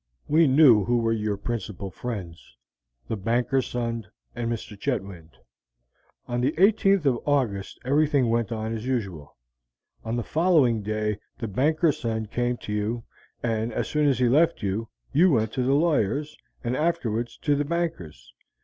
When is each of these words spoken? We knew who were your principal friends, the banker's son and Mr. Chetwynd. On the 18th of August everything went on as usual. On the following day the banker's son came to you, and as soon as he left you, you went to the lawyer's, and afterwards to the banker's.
We 0.27 0.47
knew 0.47 0.83
who 0.85 0.97
were 0.97 1.11
your 1.13 1.37
principal 1.37 1.91
friends, 1.91 2.55
the 3.07 3.15
banker's 3.15 3.67
son 3.67 4.07
and 4.35 4.51
Mr. 4.51 4.75
Chetwynd. 4.75 5.35
On 6.27 6.41
the 6.41 6.53
18th 6.53 7.05
of 7.05 7.19
August 7.27 7.77
everything 7.85 8.27
went 8.27 8.51
on 8.51 8.73
as 8.73 8.87
usual. 8.87 9.37
On 10.03 10.15
the 10.15 10.23
following 10.23 10.81
day 10.81 11.19
the 11.37 11.47
banker's 11.47 11.99
son 11.99 12.25
came 12.25 12.57
to 12.63 12.73
you, 12.73 13.03
and 13.43 13.71
as 13.71 13.87
soon 13.87 14.07
as 14.07 14.17
he 14.17 14.27
left 14.27 14.63
you, 14.63 14.89
you 15.13 15.29
went 15.29 15.53
to 15.53 15.61
the 15.61 15.75
lawyer's, 15.75 16.35
and 16.63 16.75
afterwards 16.75 17.37
to 17.37 17.55
the 17.55 17.63
banker's. 17.65 18.33